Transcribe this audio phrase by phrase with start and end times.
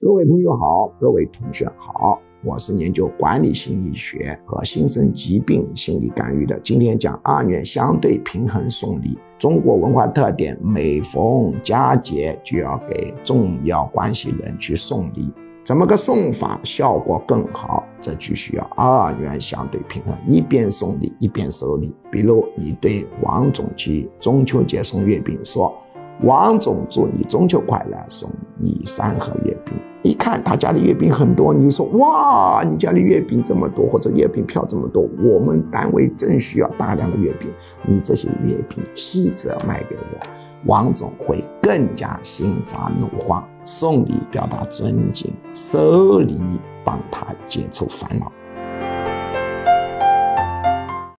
[0.00, 6.58] 各位朋友好，各位同学好，我是研究管理心理学和新生疾病心理干预的。
[6.60, 9.18] 今天讲二元相对平衡送礼。
[9.38, 15.30] 中国文化特点，每逢佳节就要给重要关系人去送礼。
[15.64, 17.84] 怎么个送法效果更好？
[18.00, 21.94] 这就需要二元相对平衡，一边送礼一边收礼。
[22.10, 25.72] 比如你对王总去中秋节送月饼，说。
[26.22, 29.53] 王总祝你中秋快乐，送你三盒月。
[30.04, 37.50] 一看他家里月饼很多，你就说哇，你家里月饼这么多，或者月饼票这么多，我们单位正需要大量的月饼。
[37.86, 40.28] 你这些月饼七折卖给我，
[40.66, 43.42] 王总会更加心花怒放。
[43.64, 46.38] 送礼表达尊敬，收礼
[46.84, 48.30] 帮他解除烦恼。